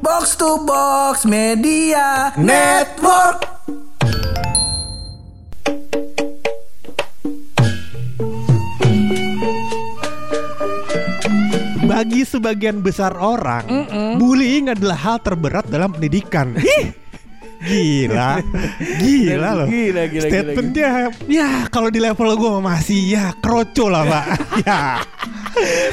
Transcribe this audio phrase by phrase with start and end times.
[0.00, 3.44] Box to Box Media Network.
[11.84, 13.68] Bagi sebagian besar orang,
[14.16, 16.56] bullying adalah hal terberat dalam pendidikan.
[17.60, 18.40] Gila,
[18.96, 19.66] gila loh.
[19.68, 20.88] Gila, gila, gila, Statementnya,
[21.28, 24.24] ya kalau di level gue masih ya kroco lah pak.
[24.64, 24.80] ya,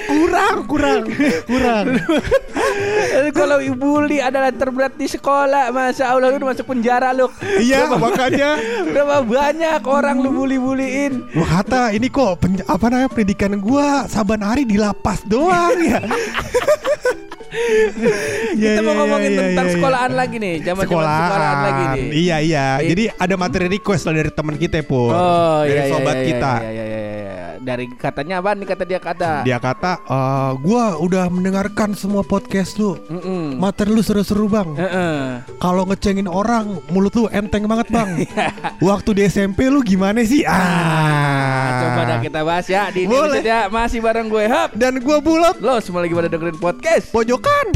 [0.07, 1.03] kurang, kurang,
[1.43, 1.85] kurang.
[3.37, 7.27] Kalau bully adalah terberat di sekolah, masa Allah lu masuk penjara lu.
[7.41, 8.59] Iya, makanya
[8.93, 11.33] Berapa banyak orang lu bully-bullyin?
[11.33, 16.01] Gua kata ini kok pen- apa namanya pendidikan gua saban hari di lapas doang ya.
[18.57, 21.19] Kita mau ya, ngomongin ya, tentang sekolahan lagi nih, zaman sekolahan.
[21.27, 22.07] sekolahan lagi nih.
[22.15, 22.65] Iya iya.
[22.81, 25.11] Jadi ada materi request lah dari teman kita pun.
[25.13, 26.53] Oh dari iya, iya, sobat iya, kita.
[26.57, 26.96] Iya, iya, iya, iya.
[27.67, 29.31] Dari katanya apa nih kata dia kata?
[29.43, 32.95] Dia kata, "Eh, gua udah mendengarkan semua podcast lu.
[33.11, 33.59] Mm-mm.
[33.59, 34.71] Materi lu seru-seru bang.
[34.71, 35.43] Heeh.
[35.59, 38.23] Kalau ngecengin orang, mulut lu enteng banget bang.
[38.87, 40.47] Waktu di SMP lu gimana sih?
[40.47, 43.43] Ah, Coba dah kita bahas ya di Boleh.
[43.43, 43.67] Indonesia ya.
[43.67, 44.71] Masih bareng gue Hap.
[44.71, 47.11] Dan gua bulot Lo semua lagi pada dengerin podcast.
[47.11, 47.75] pojokan.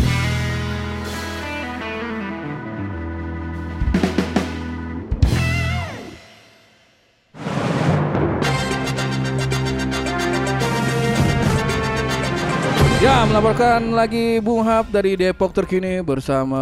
[13.01, 16.61] Ya, melaporkan lagi Bung Hap dari Depok terkini bersama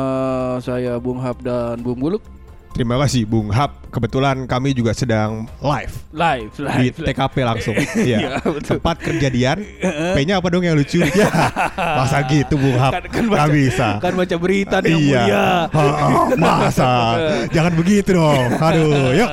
[0.63, 2.23] saya Bung Hap dan Bung Buluk.
[2.71, 3.91] Terima kasih Bung Hap.
[3.91, 6.95] Kebetulan kami juga sedang live Live, di live.
[6.95, 7.11] live.
[7.11, 7.75] TKP langsung.
[8.07, 8.79] Iya, betul.
[8.79, 9.67] Tempat kejadian.
[10.15, 11.03] P-nya apa dong yang lucu?
[11.19, 11.27] ya.
[11.75, 12.95] Masa gitu Bung Hap?
[12.95, 13.87] Kan, kan baca, bisa.
[13.99, 15.47] Kan baca berita nih yang iya.
[15.67, 16.39] mulia.
[16.39, 16.87] Masa?
[17.55, 18.47] Jangan begitu dong.
[18.63, 19.29] Aduh, yuk.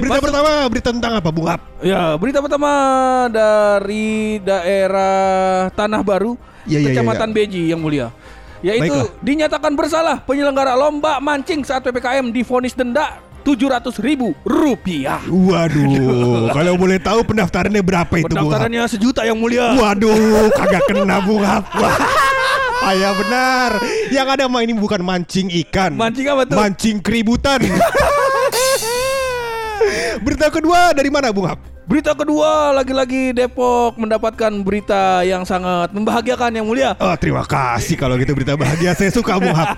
[0.00, 1.60] Berita pertama, berita tentang apa Bung Hap?
[1.84, 2.70] Ya, berita pertama
[3.30, 8.08] dari daerah Tanah Baru, Iya, iya, iya, Kecamatan Beji yang mulia.
[8.64, 9.20] Yaitu Baiklah.
[9.20, 15.20] dinyatakan bersalah penyelenggara lomba mancing saat PPKM divonis denda 700 ribu rupiah.
[15.28, 18.48] Waduh, kalau boleh tahu pendaftarannya berapa itu Bung?
[18.48, 19.76] Pendaftarannya sejuta yang mulia.
[19.76, 21.68] Waduh, kagak kena Bung Hap.
[22.88, 23.70] Ayah benar.
[24.12, 25.96] Yang ada mah ini bukan mancing ikan.
[25.96, 26.56] Mancing apa tuh?
[26.56, 27.60] Mancing keributan.
[30.22, 31.58] Berita kedua dari mana Bung Hap?
[31.84, 36.96] Berita kedua lagi-lagi Depok mendapatkan berita yang sangat membahagiakan yang mulia.
[36.96, 39.76] Oh, terima kasih kalau gitu berita bahagia saya suka Bung Hap.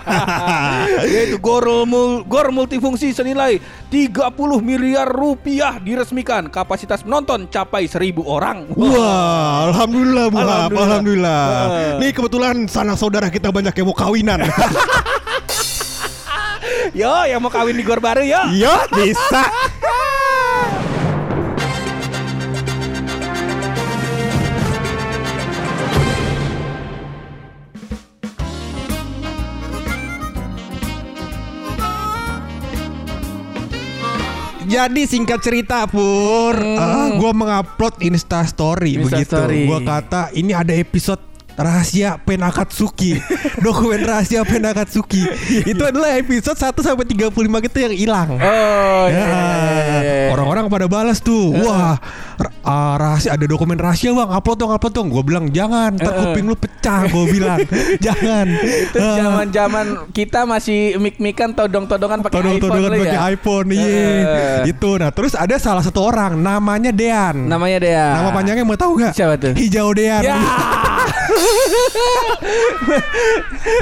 [1.11, 3.59] yaitu gor, mul, gor multifungsi senilai
[3.91, 4.23] 30
[4.63, 10.87] miliar rupiah diresmikan kapasitas penonton capai 1000 orang Wah, alhamdulillah Bung Hap, Alhamdulillah.
[10.87, 11.43] alhamdulillah.
[11.99, 12.07] Eh.
[12.07, 14.47] Nih kebetulan sanak saudara kita banyak yang mau kawinan.
[16.95, 19.43] yo yang mau kawin di gor baru yo Iya, bisa.
[34.67, 39.39] Jadi singkat cerita Pur, ah, gua mengupload Insta Story Insta begitu.
[39.71, 41.23] Gua kata ini ada episode
[41.57, 43.17] rahasia Penakatsuki
[43.65, 45.25] Dokumen rahasia Penakatsuki
[45.65, 47.33] Itu adalah episode 1 sampai 35
[47.65, 48.29] gitu yang hilang.
[48.37, 50.29] Oh Ya, iya, iya, iya, iya.
[50.35, 51.55] orang-orang pada balas tuh.
[51.55, 51.97] Wah,
[52.67, 54.29] ah, rahasia ada dokumen rahasia bang.
[54.29, 55.09] Upload dong, upload dong.
[55.09, 55.95] Gue bilang jangan.
[55.95, 57.07] Ntar kuping lu pecah.
[57.07, 57.63] Gue bilang
[57.99, 58.47] jangan.
[58.51, 63.31] itu Ah, zaman-zaman kita masih mik-mikan todong-todongan pakai iPhone Todong-todongan lah pakai ya.
[63.33, 63.87] iPhone, iya.
[63.87, 64.71] Eh.
[64.75, 64.91] Itu.
[64.99, 67.47] Nah, terus ada salah satu orang namanya Dean.
[67.47, 68.05] Namanya dia.
[68.19, 69.15] Nama panjangnya mau tahu gak?
[69.15, 69.55] Siapa tuh?
[69.55, 70.23] Hijau Dean.
[70.27, 70.37] Ya.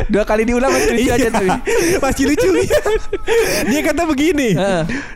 [0.08, 1.48] Dua kali diulang masih lucu aja tuh.
[2.04, 2.48] Masih lucu
[3.68, 4.56] Dia kata begini.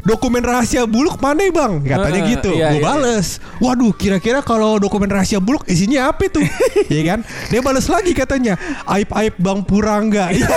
[0.04, 2.86] Dokumen rahasia buluk mana bang Katanya gitu iya, Gue iya.
[2.86, 6.46] bales Waduh kira-kira kalau dokumen rahasia buluk Isinya apa tuh
[6.92, 7.20] Iya kan?
[7.50, 8.54] Dia bales lagi katanya
[8.86, 10.30] Aib-aib bang Purangga.
[10.38, 10.54] Iya.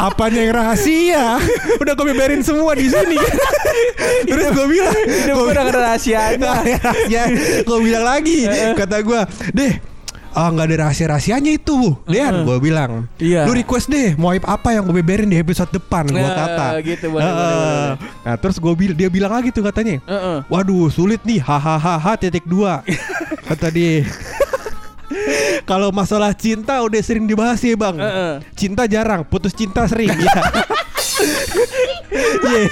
[0.00, 1.38] Apanya yang rahasia?
[1.82, 3.14] Udah gue beberin semua di sini.
[4.26, 6.52] Terus gue bilang gue udah rahasianya.
[6.82, 7.22] rahasia.
[7.62, 9.20] Gue bilang lagi kata gue
[9.54, 9.91] deh
[10.32, 13.44] Ah nggak ada rahasia-rahasianya itu Dean gue bilang Iya.
[13.44, 17.06] Lu request deh Mau apa yang gue beberin di episode depan Gue Nah, kata gitu,
[17.08, 17.36] boleh, Heeh.
[17.36, 17.92] boleh, boleh.
[18.22, 20.38] Nah terus gue bil dia bilang lagi tuh katanya Heeh.
[20.48, 22.80] Waduh sulit nih Hahaha titik dua
[23.48, 24.08] Kata dia
[25.68, 28.32] Kalau masalah cinta udah sering dibahas ya bang Heeh.
[28.56, 30.32] Cinta jarang Putus cinta sering ya
[32.42, 32.64] Iya.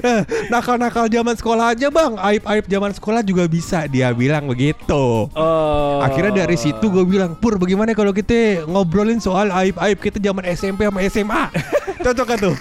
[0.00, 5.98] Eh, Nakal-nakal zaman sekolah aja bang Aib-aib zaman sekolah juga bisa Dia bilang begitu Oh.
[6.00, 10.86] Akhirnya dari situ gue bilang Pur bagaimana kalau kita ngobrolin soal aib-aib kita zaman SMP
[10.86, 11.42] sama SMA
[12.04, 12.56] Cocok kan tuh?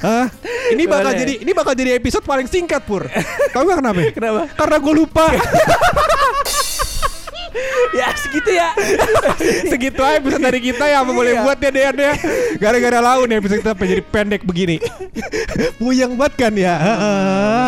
[0.00, 0.26] Hah?
[0.72, 3.04] Ini bakal jadi ini bakal jadi episode paling singkat pur.
[3.52, 4.00] Tahu gak kenapa?
[4.16, 4.42] Kenapa?
[4.56, 5.26] Karena gue lupa.
[7.98, 8.68] ya segitu ya.
[9.70, 11.42] Segitu aja episode dari kita ya Apa boleh Iya.
[11.42, 12.12] buat ya Dean ya
[12.56, 14.76] Gara-gara laun ya episode kita jadi pendek begini
[15.80, 17.66] Puyeng banget kan ya Heeh.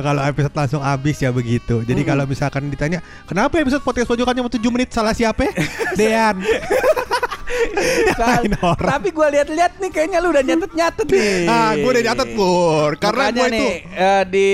[0.00, 4.48] Kalau episode langsung habis ya begitu Jadi kalau misalkan ditanya Kenapa episode podcast pojokan cuma
[4.48, 5.48] 7 menit Salah siapa?
[5.94, 7.27] Dean Lain orang.
[8.92, 11.26] Tapi gue lihat-lihat nih kayaknya lu udah nyatet-nyatet nih.
[11.48, 14.48] Ah, gue udah nyatet pur Karena gue itu nih eh, di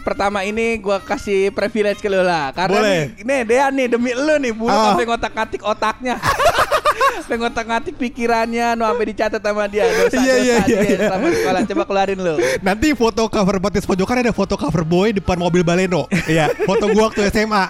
[0.00, 2.50] pertama ini gua kasih privilege ke lu lah.
[2.52, 3.00] Karena Boleh.
[3.20, 4.92] nih, nih Dean nih demi lu nih bulu Ah.
[4.92, 6.16] sampai ngotak-ngatik otaknya.
[7.22, 11.30] sampai ngotak-ngatik pikirannya nu sampai dicatat sama dia dosa Iya, iya, dosa iya, dia iya.
[11.44, 11.60] sekolah.
[11.68, 12.34] Coba keluarin lu.
[12.64, 16.08] Nanti foto cover podcast pojokan ada foto cover boy depan mobil baleno.
[16.24, 17.64] Iya, foto gua waktu SMA.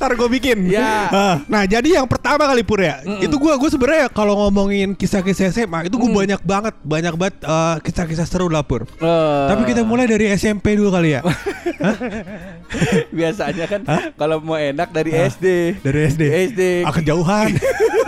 [0.00, 0.64] Ntar gue bikin.
[0.64, 1.12] Ya.
[1.12, 5.52] Ah, Nah, jadi yang pertama kali pur ya, itu gua gue sebenarnya kalau ngomongin kisah-kisah
[5.52, 8.88] SMA itu gue banyak banget, banyak banget eh, kisah-kisah seru lah pur.
[8.88, 11.20] Eh, Tapi kita mulai dari SMP dulu kali ya.
[13.18, 13.80] biasanya kan
[14.16, 15.76] kalau mau enak dari SD.
[15.84, 16.22] Dari SD.
[16.56, 16.62] SD.
[16.88, 17.52] Ah, kejauhan.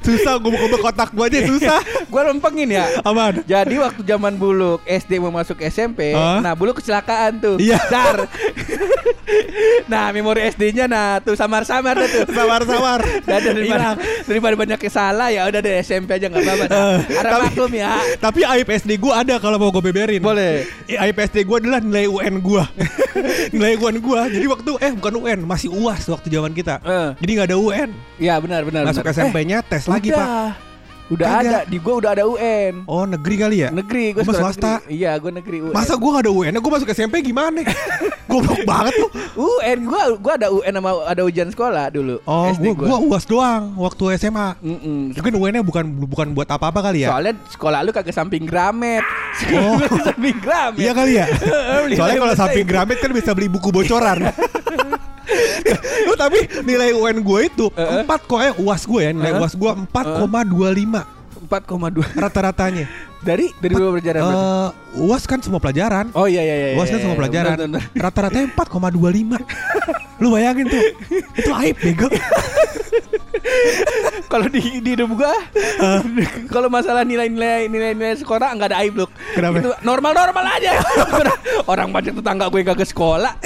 [0.00, 1.80] susah gue buka kotak gua aja susah.
[2.12, 2.86] Gua lempengin ya.
[3.02, 3.42] Aman.
[3.44, 6.38] Jadi waktu zaman buluk SD mau masuk SMP, Hah?
[6.38, 7.56] nah buluk kecelakaan tuh.
[7.58, 7.76] Iya.
[7.88, 8.30] Dar.
[9.92, 12.30] nah, memori SD-nya nah tuh samar-samar tuh.
[12.30, 13.00] Sabar-sabar.
[13.28, 13.88] Dan daripada,
[14.24, 16.64] daripada banyak yang salah ya udah deh SMP aja nggak apa-apa.
[16.66, 17.90] Nah, Eh, Harap tapi- maklum ya.
[18.16, 20.20] Tapi aib SD gue ada kalau mau gue beberin.
[20.22, 20.64] Boleh.
[20.86, 22.62] Eh, Aib SD gue adalah nilai UN gue.
[23.52, 24.20] nilai UN gue.
[24.30, 26.78] Jadi waktu eh bukan UN, masih UAS waktu zaman kita.
[26.82, 27.08] Eh.
[27.18, 27.90] Jadi nggak ada UN.
[28.16, 28.82] Iya benar benar.
[28.86, 29.14] Masuk benar.
[29.46, 30.18] SMP-nya tes Eh, lagi udah.
[30.18, 30.64] pak.
[31.06, 31.46] Udah Kagak.
[31.46, 32.82] ada di gua udah ada UN.
[32.84, 33.70] Oh negeri kali ya?
[33.70, 34.82] Negeri Gua gua swasta.
[34.82, 34.90] negeri.
[34.90, 35.70] Iya, gua negeri UN.
[35.70, 36.52] Masa gue gak ada UN?
[36.58, 37.62] Gue masuk SMP gimana?
[38.26, 39.10] Goblok banget tuh.
[39.38, 42.18] UN gua gua ada UN sama ada ujian sekolah dulu.
[42.26, 44.58] Oh, SD gue gua UAS doang waktu SMA.
[44.58, 45.14] Mm-mm.
[45.14, 47.14] Mungkin UN-nya bukan bukan buat apa-apa kali ya?
[47.14, 49.06] Soalnya sekolah lu kagak samping Gramet.
[49.54, 49.78] Oh.
[50.10, 50.82] samping Gramet.
[50.82, 51.26] Iya kali ya.
[52.02, 52.66] Soalnya kalau samping.
[52.66, 54.26] Gramet kan bisa beli buku bocoran.
[56.08, 58.06] Oh, tapi nilai UN gue itu Eh, eh.
[58.06, 59.42] 4 kok eh UAS gue ya nilai Eh, eh.
[59.42, 61.02] UAS gue 4,25
[61.46, 62.86] 4,2 rata-ratanya.
[63.22, 64.20] dari dari berapa pelajaran?
[64.22, 64.68] Eh,
[64.98, 66.10] UAS kan semua pelajaran.
[66.10, 66.68] Oh iya iya iya.
[66.74, 67.22] UAS kan iya, semua iya.
[67.22, 67.54] pelajaran.
[67.58, 68.02] Benar, benar.
[68.02, 69.38] Rata-ratanya 4,25.
[70.22, 70.82] Lu bayangin tuh.
[71.34, 72.06] Itu aib bego.
[74.32, 75.30] Kalau di di hidup gua
[76.54, 79.08] kalau masalah nilai-nilai nilai-nilai sekolah nggak ada aib loh.
[79.32, 79.62] Kenapa?
[79.62, 80.82] Itu normal-normal aja.
[81.70, 83.38] Orang banyak tetangga gue gak ke sekolah.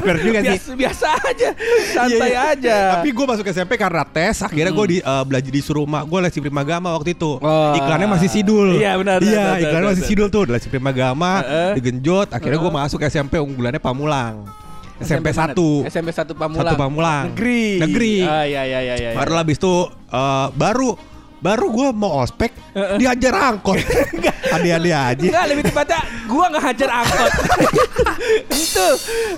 [0.00, 0.56] Bener juga sih.
[0.56, 1.48] biasa, biasa aja.
[1.90, 2.40] Santai Iya, iya.
[2.52, 2.76] aja.
[2.96, 4.40] Tapi gue masuk SMP karena tes.
[4.40, 7.36] Akhirnya gue di eh, belajar disuruh mak gue les primagama waktu itu.
[7.36, 7.72] Oh.
[7.76, 8.76] Iklannya masih sidul.
[8.76, 10.12] Iya, benar, Iya iklannya benar, masih benar.
[10.16, 10.44] sidul tuh.
[10.48, 11.70] Les primagama, Heeh.
[11.76, 12.28] digenjot.
[12.32, 12.82] Akhirnya gue Heeh.
[12.88, 14.48] masuk SMP unggulannya Pamulang.
[15.04, 15.52] SMP mana?
[15.54, 16.62] 1 SMP 1 Pamulang.
[16.64, 17.24] Satu Pamulang.
[17.32, 17.64] Negeri.
[17.82, 18.14] Negeri.
[18.24, 19.10] Ah iya iya iya iya.
[19.14, 21.11] Baru habis itu eh, baru
[21.42, 22.62] baru gue mau ospek
[22.96, 23.78] diajar angkot.
[24.54, 25.20] Adi-adi aja.
[25.20, 27.32] Enggak lebih tepatnya gua nggak hajar angkot.
[28.64, 28.86] itu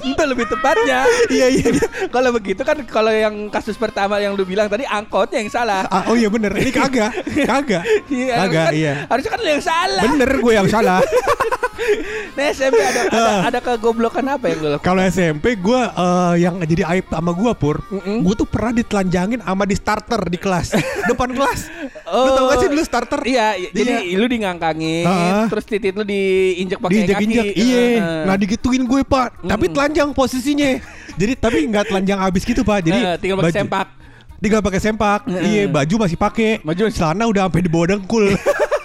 [0.07, 0.99] itu lebih tepatnya.
[1.31, 1.67] Iya iya.
[1.75, 1.87] iya.
[2.11, 5.87] Kalau begitu kan kalau yang kasus pertama yang lu bilang tadi angkotnya yang salah.
[5.91, 6.55] Ah, oh iya bener.
[6.55, 7.13] Ini kagak.
[7.47, 7.83] Kagak.
[8.07, 8.95] Iya, Kagak kan iya.
[9.11, 10.03] Harusnya kan lu yang salah.
[10.07, 11.01] Bener gue yang salah.
[12.35, 14.87] Nah SMP ada ada, ada kegoblokan apa yang lu lakukan?
[14.87, 15.81] Kalau SMP gue
[16.39, 18.25] yang jadi aib sama gue pur, Mm-mm.
[18.25, 20.75] gue tuh pernah ditelanjangin sama di starter di kelas,
[21.11, 21.61] depan kelas.
[22.05, 23.21] Lu tau gak sih dulu starter?
[23.23, 23.69] Iya, iya.
[23.71, 25.47] jadi lu dingangkangin, Ah.
[25.47, 27.07] terus titit lu diinjek pakai kaki.
[27.07, 27.83] Diinjek-injek, iya.
[27.95, 28.25] Heeh.
[28.25, 30.83] Nah digituin gue pak, tapi telanjang posisinya.
[31.15, 32.83] jadi tapi nggak telanjang abis gitu pak.
[32.83, 33.87] Jadi Heeh, tinggal pakai sempak.
[34.37, 35.21] Tinggal pakai sempak.
[35.25, 35.43] Heeh.
[35.47, 36.51] Iya, baju masih pakai.
[36.61, 38.27] Baju celana udah sampai di bawah dengkul.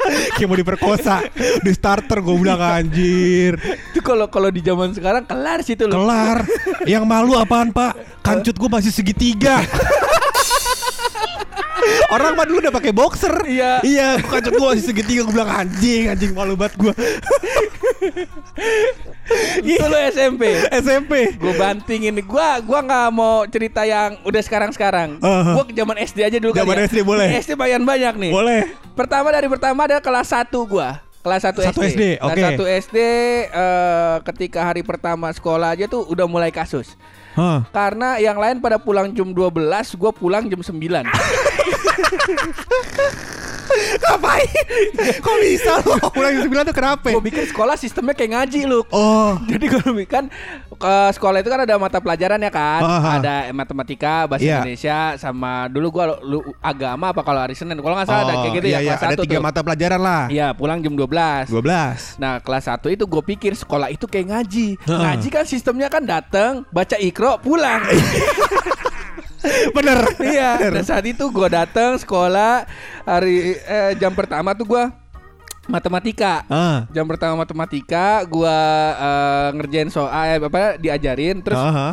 [0.10, 1.22] Kayak mau diperkosa
[1.62, 3.62] di starter gue bilang anjir
[3.94, 5.94] Itu kalau kalau di zaman sekarang kelar sih itu lu.
[5.94, 6.42] kelar
[6.90, 9.62] yang malu apaan pak kancut gue masih segitiga
[12.10, 13.34] Orang mah dulu udah pakai boxer.
[13.46, 13.82] Iya.
[13.86, 16.94] Iya, kancut gue masih segitiga gue bilang anjing, anjing malu banget gue.
[19.62, 20.44] Itu lu SMP.
[20.74, 21.14] SMP.
[21.38, 25.22] Gue bantingin Gua gua nggak mau cerita yang udah sekarang-sekarang.
[25.22, 25.54] Uh-huh.
[25.62, 26.86] Gua ke zaman SD aja dulu Zaman ya.
[26.90, 27.28] SD boleh.
[27.42, 28.32] SD bayan banyak nih.
[28.34, 28.62] Boleh.
[28.94, 31.00] Pertama dari pertama ada kelas 1 gua.
[31.20, 31.94] Kelas 1 Satu SD.
[31.94, 32.04] SD.
[32.20, 32.98] Kelas 1 SD
[33.50, 36.96] eh, ketika hari pertama sekolah aja tuh udah mulai kasus.
[37.38, 37.62] Hah.
[37.70, 40.74] Karena yang lain pada pulang jam 12, gua pulang jam 9.
[44.00, 44.50] Ngapain?
[45.20, 45.96] Kok bisa lo?
[46.10, 47.08] Pulang jam 9 tuh kenapa?
[47.10, 48.82] Gue pikir sekolah sistemnya kayak ngaji lu.
[48.90, 49.38] Oh.
[49.52, 50.28] Jadi gue kan
[50.70, 53.10] ke sekolah itu kan ada mata pelajaran ya kan, Aha.
[53.20, 54.64] ada matematika, bahasa Iya.
[54.64, 57.76] Indonesia, sama dulu gua lu, agama apa kalau hari Senin.
[57.76, 58.90] Kalau nggak salah ada Oh, kayak gitu iya, ya iya.
[58.90, 59.44] kelas Ada satu tiga tuh.
[59.44, 60.24] mata pelajaran lah.
[60.30, 62.16] Iya pulang jam 12 12.
[62.18, 65.02] Nah kelas 1 itu gue pikir sekolah itu kayak ngaji Heeh.
[65.04, 67.84] Ngaji kan sistemnya kan datang baca ikro pulang
[69.78, 70.00] Bener.
[70.20, 70.72] Iya Bener.
[70.80, 72.68] Dan saat itu gue datang sekolah
[73.04, 74.84] Hari eh, jam pertama tuh gue
[75.66, 76.90] Matematika Ah.
[76.90, 78.58] Jam pertama matematika Gue
[78.96, 81.90] eh, ngerjain soal eh, apa diajarin Terus Aha.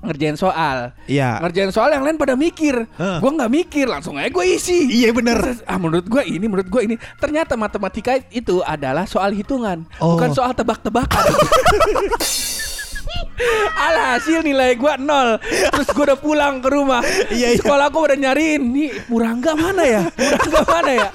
[0.00, 0.96] ngerjain soal.
[1.04, 1.44] Iya.
[1.44, 2.88] Ngerjain soal yang lain pada mikir.
[2.88, 3.18] Heeh.
[3.20, 4.88] Gua nggak mikir, langsung aja gue isi.
[4.88, 5.60] Iya bener.
[5.68, 6.96] Ah menurut gua ini, menurut gua ini.
[7.20, 10.16] Ternyata matematika itu adalah soal hitungan, Oh.
[10.16, 11.20] bukan soal tebak-tebakan.
[13.90, 15.40] Alhasil nilai gua nol.
[15.42, 17.00] Terus gua udah pulang ke rumah.
[17.32, 17.58] Iya, iya.
[17.58, 20.02] Sekolah gua udah nyariin nih Purangga mana ya?
[20.12, 21.08] Purangga mana ya?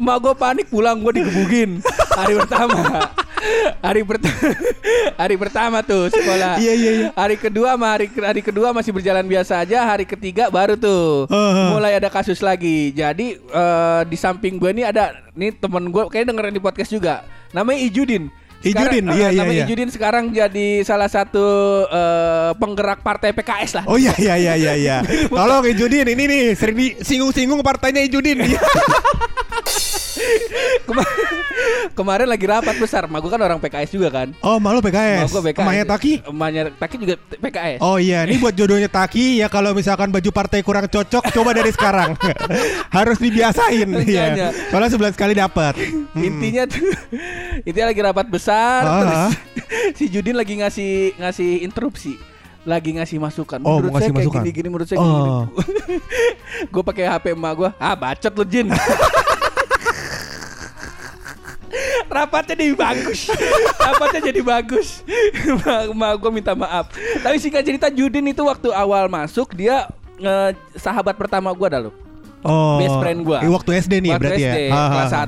[0.00, 1.80] Mak gua panik pulang gua digebugin
[2.16, 2.76] hari pertama.
[3.84, 4.40] Hari pertama
[5.20, 6.56] hari pertama tuh sekolah.
[6.58, 7.08] Iya, iya, iya.
[7.12, 9.84] Hari kedua sama hari hari kedua masih berjalan biasa aja.
[9.84, 11.68] Hari ketiga baru tuh Heeh.
[11.76, 12.90] mulai ada kasus lagi.
[12.96, 17.22] Jadi eh, di samping gue nih ada nih temen gue kayak dengerin di podcast juga.
[17.52, 18.32] Namanya Ijudin.
[18.72, 19.64] Ijudin, eh, iya, iya, iya.
[19.66, 21.46] Ijudin sekarang jadi salah satu
[21.86, 23.84] eh, penggerak partai PKS lah.
[23.86, 24.96] Oh iya iya iya iya iya.
[25.30, 28.42] Tolong Ijudin ini nih sering disinggung-singgung partainya Ijudin.
[30.82, 31.12] Kema-
[31.92, 33.04] Kemarin lagi rapat besar.
[33.06, 34.28] Ma gue kan orang PKS juga kan.
[34.40, 35.28] Oh malu Ma PKS.
[35.30, 35.62] gue PKS.
[35.62, 36.12] Emaknya Taki.
[36.22, 37.78] Emaknya Taki juga PKS.
[37.80, 41.70] Oh iya, ini buat jodohnya Taki ya kalau misalkan baju partai kurang cocok coba dari
[41.70, 42.16] sekarang.
[42.96, 44.52] Harus dibiasain ya.
[44.68, 45.74] Soalnya sebulan sekali dapat.
[46.14, 46.80] Intinya tuh
[47.66, 48.98] intinya lagi rapat besar Ah.
[48.98, 49.24] terus
[49.98, 52.16] si Judin lagi ngasih ngasih interupsi
[52.62, 53.62] lagi ngasih masukan.
[53.62, 54.42] Oh, menurut ngasih saya kayak masukan.
[54.42, 55.46] gini gini menurut saya Oh.
[55.46, 55.96] gini.
[56.66, 57.70] gue pakai HP emak gue.
[57.76, 58.66] Ah, bacot lu Jin.
[62.06, 63.30] Rapatnya jadi bagus
[63.86, 65.02] Rapatnya jadi bagus
[65.90, 71.18] Emak gue minta maaf Tapi singkat cerita Judin itu waktu awal masuk Dia eh, sahabat
[71.18, 71.92] pertama gue dah lo
[72.46, 72.78] Oh.
[72.78, 73.42] Best friend gua.
[73.42, 74.82] Eh, Waktu SD nih Waktu berarti SD, ya.
[74.94, 75.26] Kelas ha.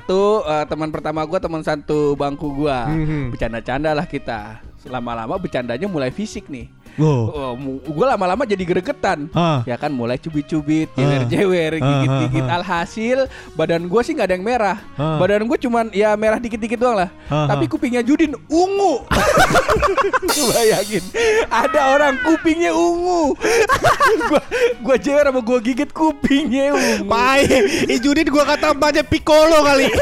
[0.62, 2.86] 1 teman pertama gua teman satu bangku gua.
[2.86, 3.34] Mhm.
[3.34, 4.62] Bercanda-canda lah kita.
[4.86, 6.70] Lama-lama bercandanya mulai fisik nih.
[6.98, 7.22] Wow.
[7.30, 7.50] Oh,
[7.94, 9.30] gua lama-lama jadi gregetan.
[9.30, 9.62] Ah.
[9.62, 12.44] Ya kan mulai cubit-cubit, jewer-jewer, gigit-gigit.
[12.44, 14.76] Alhasil badan gua sih nggak ada yang merah.
[14.98, 15.16] Ah.
[15.22, 17.10] Badan gua cuman ya merah dikit-dikit doang lah.
[17.30, 19.06] Ah, Tapi kupingnya Judin ungu.
[20.50, 21.04] Bayangin
[21.48, 23.38] ada orang kupingnya ungu.
[24.28, 24.42] gua
[24.82, 27.06] gua jewer sama gua gigit kupingnya ungu.
[27.06, 27.46] Pai,
[27.86, 29.86] Ijudin gua kata mbaknya Piccolo kali.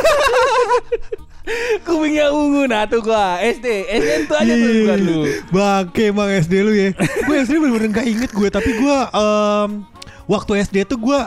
[1.81, 2.67] Kupingnya ungu.
[2.67, 3.39] Nah tuh gua.
[3.39, 4.83] SD SD itu aja tuh Iya.
[4.83, 5.23] gua dulu.
[5.49, 6.91] Bangke emang SD lu ya.
[6.97, 9.71] gue SD bener-bener gak inget gue tapi gue em,
[10.25, 11.21] waktu SD tuh gue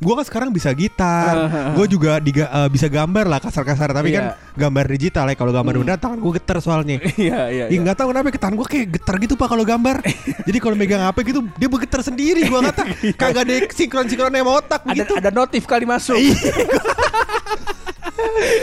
[0.00, 1.36] gue kan sekarang bisa gitar,
[1.76, 3.92] gue juga diga- eh, bisa gambar lah kasar-kasar.
[3.92, 4.56] Tapi kan Iya.
[4.56, 5.36] gambar digital ya.
[5.36, 6.96] Kalau gambar beneran tangan gue geter soalnya.
[7.20, 10.00] iya iya Ih nggak tahu kenapa tangan gue kayak getar gitu pak kalau gambar.
[10.48, 12.82] Jadi kalau megang HP gitu dia bergetar sendiri gue kata
[13.20, 15.12] kagak ada sinkron sinkronnya sama otak ada begitu.
[15.14, 16.16] ada notif kali masuk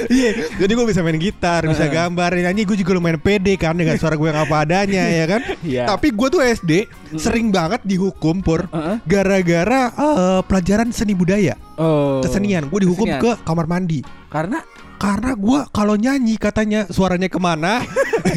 [0.07, 3.93] Iya, jadi gue bisa main gitar, bisa gambar, nyanyi gue juga lumayan pede kan dengan
[3.99, 5.41] suara gue yang apa adanya ya kan.
[5.61, 5.83] Iya.
[5.85, 6.71] Tapi gue tuh SD
[7.19, 8.65] sering banget dihukum pur
[9.03, 12.69] gara-gara eh, pelajaran seni budaya, oh kesenian.
[12.71, 13.21] Gue dihukum Kesenian.
[13.21, 14.01] ke kamar mandi.
[14.27, 14.59] karena
[14.97, 17.85] Karena gue kalau nyanyi katanya suaranya ke mana,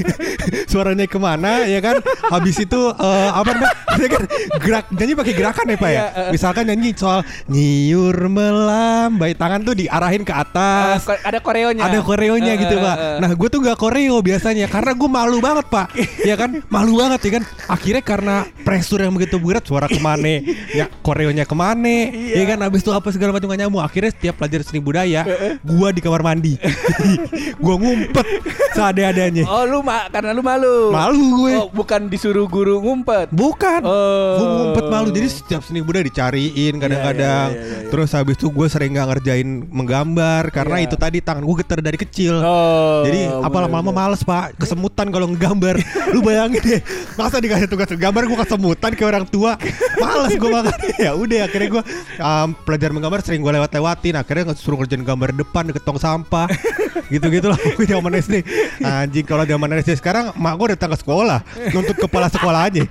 [0.73, 1.97] suaranya ke mana ya kan.
[2.29, 3.73] Habis itu eh, apa namanya?
[4.03, 4.23] ya kan,
[4.61, 5.97] gerak nyanyi pakai gerakan ya pak ya.
[5.97, 6.31] Iya, eh.
[6.31, 11.03] Misalkan nyanyi soal nyiur melambai tangan tuh diarahin ke atas.
[11.03, 12.97] ko- ada koreonya Ada koreonya Eh, gitu pak.
[13.19, 15.87] Nah gue tuh nggak koreo biasanya karena gue malu banget pak.
[16.29, 17.45] ya kan malu banget ya kan.
[17.67, 22.59] Akhirnya karena pressure yang begitu berat suara ke mana, ya koreonya ke mana, ya kan.
[22.63, 23.81] Abis itu apa segala macam nyambung.
[23.81, 25.23] Akhirnya setiap pelajaran seni budaya,
[25.59, 26.50] gue di kamar mandi.
[27.65, 28.27] gue ngumpet
[28.73, 29.45] seada-adanya.
[29.47, 31.53] oh lu ma karena lu malu Malu gue.
[31.59, 33.81] oh bukan disuruh guru ngumpet Bukan.
[33.83, 34.37] Oh.
[34.37, 35.09] Gue ngumpet malu.
[35.11, 37.49] Jadi setiap seni budaya dicariin kadang-kadang.
[37.53, 37.91] iya, iya, iya.
[37.91, 41.99] Terus habis itu gue sering nggak ngerjain menggambar karena itu tadi tangan gue getar dari
[41.99, 42.39] kecil.
[42.41, 45.77] oh Jadi apa lama-lama males pak Kesemutan kalau ngegambar
[46.15, 46.81] Lu bayangin deh
[47.19, 49.57] Masa dikasih tugas gambar Gue kesemutan ke orang tua
[49.99, 51.83] Males gue makanya Ya udah akhirnya gue
[52.19, 56.40] um, Pelajaran menggambar sering gue lewat-lewatin Akhirnya suruh ngerjain gambar depan Deket tong sampah
[57.13, 58.45] Gitu-gitu lah Gue zaman SD
[58.85, 61.41] Anjing kalau zaman SD sekarang Mak gue datang ke sekolah
[61.75, 62.85] Nuntut kepala sekolah aja.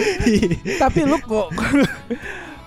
[0.82, 1.52] Tapi lu kok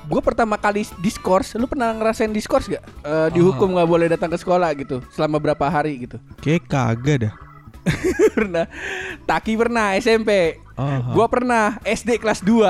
[0.08, 4.40] gue pertama kali diskors lu pernah ngerasain diskors gak Eh, dihukum nggak boleh datang ke
[4.40, 6.16] sekolah gitu selama berapa hari gitu?
[6.40, 7.34] Kayak kagak dah.
[8.36, 8.66] Pernah.
[9.24, 10.60] Taki pernah SMP.
[11.12, 12.68] Gua pernah SD kelas 2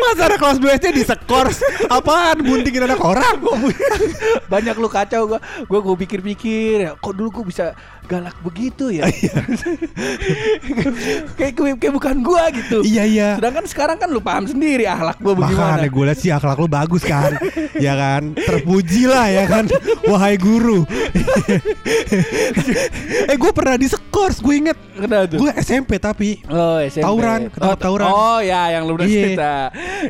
[0.00, 2.44] Masa ada kelas 2 SD di skors Apaan?
[2.44, 3.40] Buntingin anak orang
[4.52, 5.40] Banyak lu kacau gua.
[5.66, 7.64] Gua gua pikir-pikir Kok dulu gua bisa
[8.04, 9.08] galak begitu ya?
[11.40, 12.84] Kayak, kayak, kayak bukan gua gitu.
[12.84, 13.30] Iya iya.
[13.40, 15.80] Sedangkan sekarang kan lu paham sendiri akhlak gua bagaimana.
[15.80, 17.32] Makanya gue liat sih akhlak lu bagus kan?
[17.80, 18.36] Ya kan?
[18.36, 19.64] Terpuji lah ya kan?
[20.04, 20.84] Wahai guru.
[23.24, 24.76] Eh gue pernah di skors Gue inget.
[24.76, 25.38] Kenapa tuh?
[25.40, 26.44] Gue SMP tapi.
[26.46, 28.08] Oh SMP Tawuran, ketangkap oh, tawuran.
[28.12, 29.14] Oh ya yang lu udah Iya.
[29.20, 29.52] cerita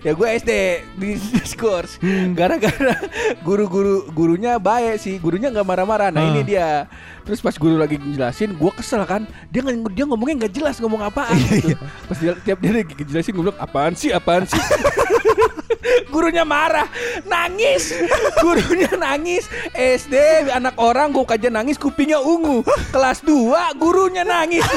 [0.00, 0.50] Ya gue SD
[0.94, 2.32] di diskurs Hmm.
[2.32, 2.94] Gara-gara
[3.40, 6.30] guru-guru Gurunya baik sih Gurunya nggak marah-marah Nah Ah.
[6.30, 6.86] ini dia
[7.24, 9.24] Terus pas guru lagi ngejelasin, gue kesel kan.
[9.48, 11.32] Dia dia ngomongnya nggak jelas ngomong apaan.
[11.48, 11.72] gitu.
[12.04, 14.60] Pas dia, tiap dia lagi ngejelasin gue bilang apaan sih, apaan sih.
[16.12, 16.84] Gurunya marah,
[17.24, 17.96] nangis.
[18.38, 19.48] Gurunya nangis.
[19.72, 20.14] SD
[20.48, 22.60] anak orang gue kajian nangis, kupingnya ungu.
[22.92, 23.32] Kelas 2
[23.74, 24.64] gurunya nangis.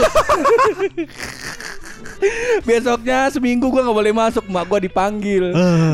[2.64, 5.54] Besoknya seminggu gue nggak boleh masuk, mak gue dipanggil.
[5.54, 5.94] Eh,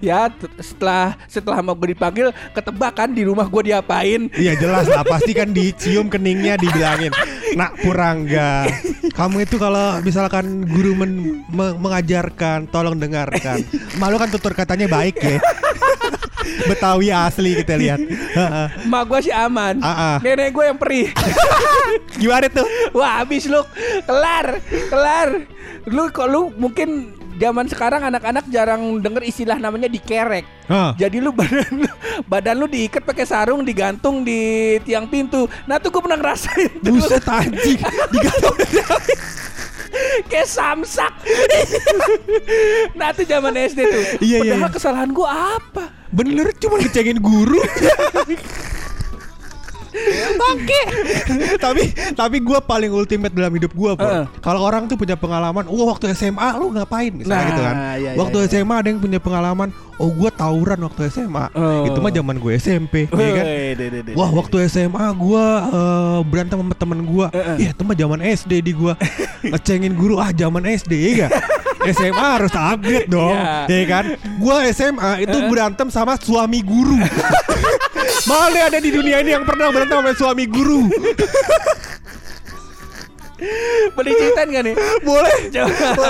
[0.08, 4.30] ya setelah setelah mak gue dipanggil, ketebak kan di rumah gue diapain.
[4.34, 5.02] Iya jelas lah.
[5.12, 7.10] Pasti kan dicium keningnya dibilangin
[7.56, 8.68] Nak Purangga
[9.16, 13.64] Kamu itu kalau misalkan guru men- me- mengajarkan Tolong dengarkan.
[13.96, 15.40] Malu kan tutur katanya baik ya
[16.66, 18.00] Betawi asli kita lihat.
[18.86, 19.80] Mak gue sih aman.
[19.82, 20.18] Ah.
[20.22, 21.08] Nenek gue yang perih.
[22.20, 22.66] Gimana tuh?
[22.94, 23.62] Wah habis lu
[24.04, 24.58] kelar
[24.90, 25.28] kelar.
[25.88, 30.44] Lu kok lu mungkin zaman sekarang anak-anak jarang denger istilah namanya dikerek.
[30.66, 30.92] Hah.
[30.98, 31.90] Jadi lu badan lu,
[32.26, 35.46] badan lu diikat pakai sarung digantung di tiang pintu.
[35.70, 36.82] Nah tuh gue pernah ngerasain.
[36.82, 37.78] Buset anjing
[38.12, 38.56] Digantung
[40.30, 41.12] Kayak samsak.
[42.98, 44.04] nah itu zaman SD tuh.
[44.22, 44.76] Iya, iya, Padahal iya.
[44.76, 45.84] kesalahan gue apa?
[46.08, 47.60] Bener cuma ngecengin guru
[50.48, 50.80] Oke.
[51.58, 54.26] tapi tapi gue paling ultimate dalam hidup gue bro.
[54.38, 57.74] Kalau orang tuh punya pengalaman, wah waktu SMA lu ngapain misalnya Nah, gitu kan.
[57.76, 58.48] iya, iya, waktu iya.
[58.50, 61.44] SMA ada yang punya pengalaman, oh gue tawuran waktu SMA.
[61.52, 61.84] Oh.
[61.84, 63.44] Itu mah zaman gue SMP, ya kan.
[64.14, 67.26] Wah waktu SMA gue eh, berantem sama temen gue,
[67.58, 68.92] ya itu mah zaman SD di gue
[69.52, 71.32] ngecengin guru ah zaman SD ya gak?
[71.88, 73.64] SMA harus upgrade dong, Iya.
[73.70, 74.04] ya kan?
[74.36, 76.98] Gue SMA itu berantem sama suami guru.
[78.28, 80.84] Nih ada di dunia ini yang pernah berantem sama suami guru?
[83.94, 84.74] Boleh ceritain gak nih?
[85.00, 85.38] Boleh.
[85.48, 86.08] Coba.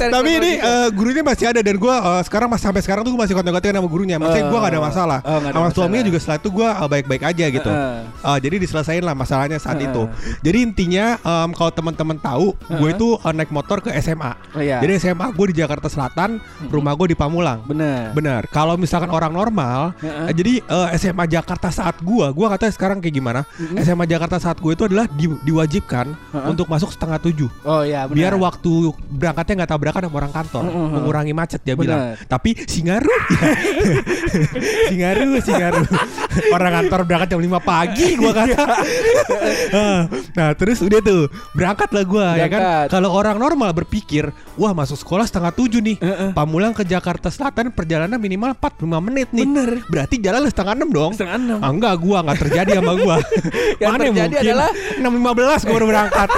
[0.00, 1.94] Tapi ini eh, gurunya masih ada dan gue
[2.24, 4.16] sekarang mas sampai sekarang tuh gue masih kontak-kontakan sama gurunya.
[4.16, 5.18] Maksudnya gue gak ada masalah.
[5.20, 5.76] Oh, nggak ada sama masalah.
[5.76, 7.70] suaminya juga setelah itu gue eh, baik-baik aja gitu.
[7.70, 10.02] Eh, jadi diselesain lah masalahnya saat itu.
[10.40, 11.06] Jadi intinya
[11.52, 14.32] kalau teman-teman tahu, gue itu eh, naik motor ke SMA.
[14.56, 14.80] Oh, iya.
[14.80, 17.60] Jadi SMA gue di Jakarta Selatan, rumah gue di Pamulang.
[17.64, 18.12] Bener.
[18.12, 18.42] Benar.
[18.48, 23.14] Kalau misalkan orang normal, eh, jadi eh, SMA Jakarta saat gua, gua kata sekarang kayak
[23.14, 23.40] gimana?
[23.76, 26.12] SMA Jakarta saat gue itu adalah di- diwajibkan
[26.46, 27.50] untuk masuk setengah tujuh.
[27.62, 28.14] Oh iya benar.
[28.16, 28.70] Biar waktu
[29.10, 30.90] berangkatnya nggak tabrakan sama orang kantor, Mm, mm, mm.
[30.94, 31.82] mengurangi macet dia Benar.
[31.82, 32.00] bilang.
[32.24, 33.10] Tapi Singaru,
[34.88, 35.82] Singaru, Singaru.
[36.54, 38.64] orang kantor berangkat jam 5 pagi, gua kata.
[39.70, 40.04] Ah,
[40.34, 42.60] nah terus udah tuh berangkat lah gua ya kan.
[42.88, 46.30] Kalau orang normal berpikir, wah masuk sekolah setengah tujuh nih, Heeh.
[46.32, 49.46] Pamulang ke Jakarta Selatan perjalanan minimal 45 menit nih.
[49.46, 49.70] Bener.
[49.86, 51.10] Berarti jalan setengah enam dong.
[51.14, 51.58] Setengah enam.
[51.58, 53.16] Ah, enggak, gua nggak terjadi sama gua.
[53.78, 56.28] Yang terjadi adalah- 6.15 gua baru berangkat.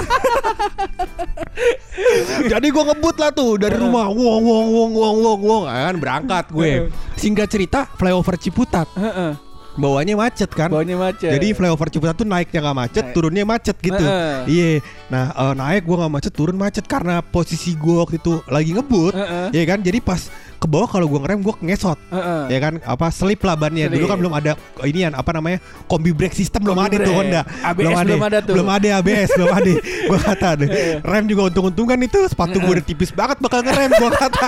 [2.43, 4.09] Jadi gua ngebut lah tuh dari rumah.
[4.09, 6.89] Wong wong wong wong wong wong kan berangkat gue.
[7.15, 8.89] Singkat cerita flyover Ciputat.
[8.97, 9.33] Heeh.
[9.73, 10.69] Bawahnya macet kan.
[10.69, 11.33] Bawahnya macet.
[11.33, 13.13] Jadi flyover Ciputat tuh naiknya nggak macet, Naik.
[13.17, 14.05] turunnya macet gitu.
[14.45, 14.85] Iya.
[15.09, 19.13] Nah eh, naik gua nggak macet, turun macet karena posisi gua waktu itu lagi ngebut.
[19.49, 19.79] Iya kan.
[19.81, 20.29] Jadi pas
[20.63, 21.99] ke bawah kalau gua ngerem gua ngesot.
[22.07, 22.43] Heeh.
[22.47, 26.31] Ya kan apa selip lah bannya dulu kan belum ada inian apa namanya kombi brake
[26.31, 27.11] system belum ada tuh.
[27.11, 28.53] Honda ABS belum ada tuh.
[28.55, 29.71] belum ada ABS belum ada
[30.09, 34.11] gua kata deh rem juga untung-untungan itu sepatu gua udah tipis banget bakal ngerem gua
[34.13, 34.47] kata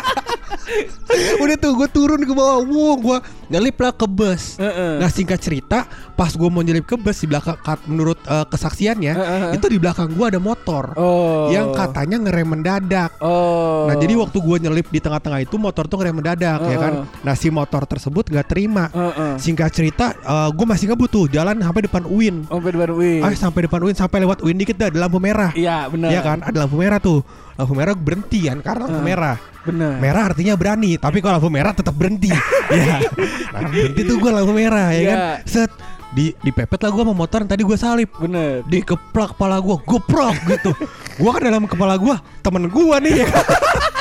[1.43, 4.97] udah tuh gua turun ke bawah wow gua nyelip lah ke bus Heeh.
[4.97, 9.49] nah singkat cerita pas gua mau nyelip ke bus di belakang menurut eh, kesaksiannya Heeh.
[9.53, 11.49] itu di belakang gua ada motor Oh.
[11.49, 13.85] yang katanya ngerem mendadak Oh.
[13.85, 16.93] Nah jadi waktu gue nyelip di tengah-tengah itu motor tuh ngerem mendadak ya kan.
[17.25, 18.93] Nah si motor tersebut nggak terima.
[18.93, 19.41] Heeh.
[19.41, 20.13] Singkat cerita,
[20.53, 22.45] gue masih ngebut tuh jalan sampai depan UIN.
[22.47, 23.25] Oh, baru wih.
[23.25, 25.49] Ah sampai depan UIN sampai lewat UIN dikit dah ada lampu merah.
[25.57, 26.13] Iya, benar.
[26.13, 27.25] Iya kan, ada lampu merah tuh.
[27.57, 29.09] Lampu merah berhenti kan karena lampu Heeh.
[29.09, 29.37] merah.
[29.65, 29.97] Benar.
[29.97, 32.29] Merah artinya berani, tapi kalau lampu merah tetap berhenti.
[32.69, 33.01] ya.
[33.49, 35.09] Nah, berhenti tuh gue lampu merah ya Iya.
[35.09, 35.19] kan.
[35.49, 35.71] Set
[36.15, 38.63] di dipepet lah gue sama motor yang tadi gue salip Bener.
[38.63, 40.71] dikeplak kepala gue, goprok gitu.
[41.19, 43.27] Gue kan dalam kepala gue temen gue nih ya.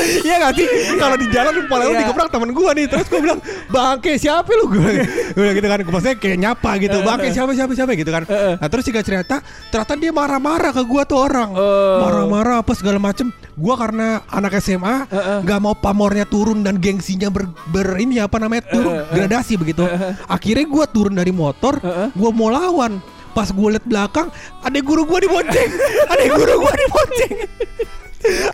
[0.26, 0.66] Iya gak sih?
[0.96, 2.00] Kalau di jalan kepala lu Iya.
[2.06, 2.86] dikeprak temen gue nih.
[2.88, 4.64] Terus gue bilang Bangke siapa lu?
[4.70, 4.92] Gue
[5.36, 5.78] bilang gitu kan.
[5.84, 6.96] Maksudnya kayak nyapa gitu.
[7.04, 7.92] Bangke siapa siapa siapa?
[7.96, 8.22] gitu kan.
[8.26, 8.54] Heeh.
[8.60, 9.36] Nah terus singkat cerita
[9.70, 11.50] Ternyata dia marah-marah ke gue tuh orang.
[11.52, 11.98] Oh.
[12.06, 13.30] Marah-marah apa segala macem.
[13.56, 15.08] Gue karena anak SMA.
[15.44, 19.84] Gak mau pamornya turun Dan gengsinya ber, ber ini apa namanya Turun gradasi begitu.
[20.26, 21.78] Akhirnya gue turun dari motor.
[22.14, 23.00] Gue mau lawan.
[23.30, 24.26] Pas gue liat belakang
[24.66, 25.70] Ada guru gue dibonceng.
[26.12, 27.34] Ada guru gue dibonceng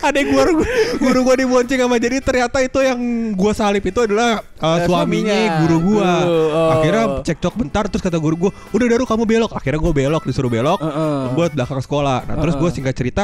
[0.07, 0.63] ada guru
[0.97, 2.99] guru gue dibonceng sama jadi ternyata itu yang
[3.35, 6.69] gue salip itu adalah uh, Eh, suaminya guru gue Guru, oh.
[6.71, 10.51] akhirnya cekcok bentar terus kata guru gue udah daru kamu belok akhirnya gue belok disuruh
[10.51, 11.35] belok Heeh.
[11.35, 13.23] buat belakang sekolah nah terus gue singkat cerita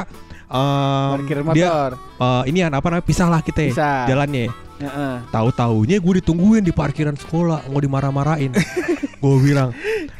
[0.51, 1.23] um,
[1.55, 4.09] dia uh, ini apa namanya pisah lah kita Pisah.
[4.09, 4.51] jalannya
[4.83, 5.15] Heeh.
[5.31, 8.51] tahu taunya gue ditungguin di parkiran sekolah mau dimarah-marahin
[9.23, 9.71] gue bilang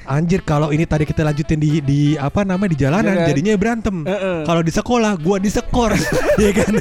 [0.04, 3.28] Anjir kalau ini tadi kita lanjutin di di apa namanya di jalanan kan?
[3.32, 4.04] jadinya berantem.
[4.04, 4.44] Heeh.
[4.44, 5.96] Kalau di sekolah gua di skor.
[6.34, 6.74] Iya kan?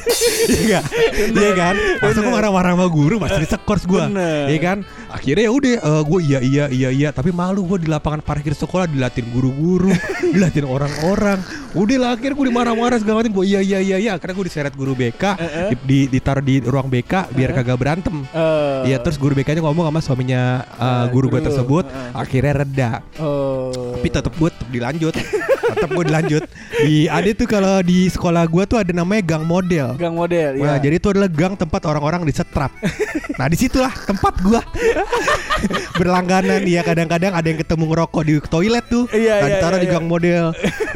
[0.49, 0.85] Iya kan?
[1.31, 1.75] Iya kan?
[2.03, 4.11] Masa gua marah-marah sama guru pasti di skor gua.
[4.11, 4.51] Bener.
[4.51, 4.79] Iya kan?
[5.13, 8.57] Akhirnya ya udah eh, gua iya iya iya iya tapi malu gua di lapangan parkir
[8.57, 9.93] sekolah dilatin guru-guru,
[10.35, 11.37] dilatin orang-orang.
[11.77, 14.73] Udah lah akhirnya gua dimarah-marah segala macam gua iya iya iya iya akhirnya gua diseret
[14.73, 15.25] guru BK
[15.69, 18.25] di, di ditaruh di ruang BK biar kagak berantem.
[18.33, 21.47] Eh, Iya terus guru BK-nya ngomong sama suaminya uh, guru gue guru.
[21.53, 22.11] tersebut Heeh.
[22.17, 22.91] akhirnya reda.
[23.21, 23.71] Oh.
[23.95, 25.15] Tapi tetap gue tetap dilanjut.
[25.63, 26.43] tetap gue dilanjut.
[26.83, 29.95] Di ada tuh kalau di sekolah gue tuh ada namanya gang model.
[29.95, 30.89] gang model Wah, ya.
[30.89, 32.75] jadi itu adalah gang tempat orang-orang disetrap.
[33.39, 34.61] nah, di situlah tempat gua
[36.01, 36.65] berlangganan.
[36.67, 39.05] Ya kadang-kadang ada yang ketemu ngerokok di toilet tuh.
[39.15, 39.95] Iya, nah, iya, ditaruh iya, di iya.
[39.95, 40.45] gang model.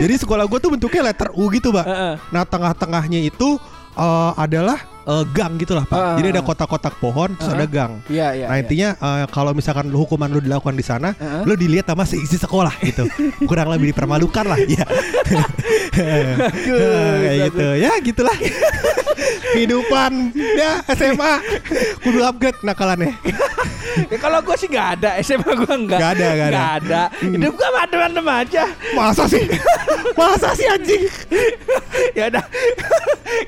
[0.01, 1.87] jadi sekolah gua tuh bentuknya letter U gitu, Pak.
[1.87, 2.15] Heeh.
[2.33, 3.61] Nah, tengah-tengahnya itu
[3.95, 5.97] eh, adalah eh, gang gitu lah, Pak.
[5.97, 6.15] Ah.
[6.19, 7.57] Jadi ada kotak-kotak pohon, terus Ah.
[7.57, 8.03] ada gang.
[8.11, 8.47] Iya iya.
[8.51, 8.63] Nah iya.
[8.67, 11.43] intinya eh, kalau misalkan lu hukuman lu dilakukan di sana, Heeh.
[11.47, 13.07] lu dilihat sama seisi sekolah gitu,
[13.47, 14.85] kurang lebih dipermalukan lah, ya.
[15.97, 18.37] Kayak gitu, ya gitulah.
[19.57, 21.33] Kehidupan ya SMA
[22.05, 23.17] kudu upgrade nakalannya.
[24.13, 25.99] Ya, kalau gue sih nggak ada SMA gue nggak.
[25.99, 26.55] Nggak ada, nggak ada.
[26.55, 27.03] Nggak ada.
[27.23, 28.65] Hidup gue adem-adem aja.
[28.95, 29.45] Masa sih?
[30.19, 31.05] Masa sih anjing?
[32.15, 32.45] ya udah.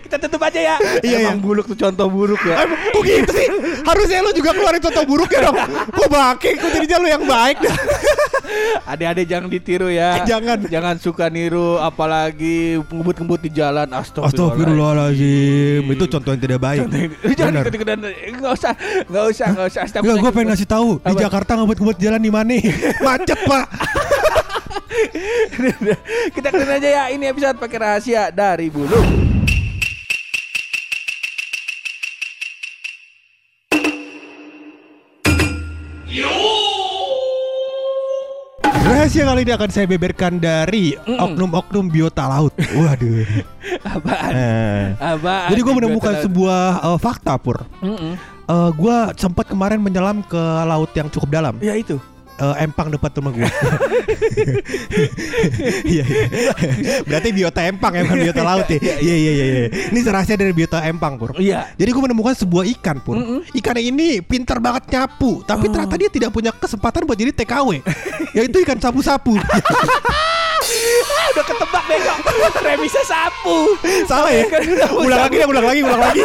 [0.04, 0.76] Kita tutup aja ya.
[1.00, 2.64] Iya, Emang buluk tuh contoh buruk ya.
[2.66, 3.48] Emang kok gitu sih?
[3.86, 5.56] Harusnya lu juga keluarin contoh buruknya dong.
[5.94, 6.50] Kok bangke?
[6.58, 7.76] Kok jadinya lu yang baik dah?
[8.88, 10.24] Adik-adik jangan ditiru ya.
[10.24, 10.64] Jangan.
[10.68, 13.86] Jangan suka niru apalagi ngebut-ngebut di jalan.
[13.92, 15.84] Astagfirullahaladzim.
[15.88, 16.88] Itu contoh yang tidak baik
[17.38, 17.98] Jangan ikut-ikutan.
[18.38, 18.72] Nggak usah,
[19.08, 19.82] nggak usah, nggak usah.
[20.00, 21.20] Enggak, gue pengen ngasih tahu di?
[21.20, 22.56] Jakarta ngebut-ngebut jalan di mana?
[23.06, 23.66] Macet pak.
[26.34, 27.04] Kita keren aja ya.
[27.12, 29.37] Ini episode pakai rahasia dari bulu.
[39.08, 42.52] Rahasia kali ini akan saya beberkan dari oknum-oknum biota laut.
[42.60, 43.24] Waduh.
[43.96, 44.32] Apaan?
[44.36, 44.84] Eh.
[45.00, 45.48] Apaan?
[45.48, 47.64] Jadi gue menemukan sebuah eh, fakta pur.
[47.80, 48.20] Mm-mm.
[48.20, 50.36] Eh, gue sempat kemarin menyelam ke
[50.68, 51.56] laut yang cukup dalam.
[51.64, 51.96] Ya itu.
[52.38, 53.50] Eh, empang depan rumah gue.
[55.88, 56.52] Iya, iya.
[57.02, 58.78] Berarti biota empang ya, bukan biota laut ya.
[58.78, 59.44] Iya, iya, iya.
[59.44, 59.68] iya.
[59.90, 61.34] Ini rahasia dari biota empang pur.
[61.34, 61.74] Iya.
[61.74, 63.16] Jadi gue menemukan sebuah ikan pun.
[63.18, 63.40] Mm-mm.
[63.58, 65.72] Ikan ini pintar banget nyapu, tapi Oh.
[65.74, 67.82] ternyata dia tidak punya kesempatan buat jadi TKW.
[68.38, 69.34] yaitu ikan sapu-sapu.
[71.34, 72.14] Udah ketebak bego.
[72.62, 73.74] Remisnya sapu.
[74.06, 74.44] Salah ya?
[74.94, 76.22] Ulang lagi, ulang lagi, ulang lagi.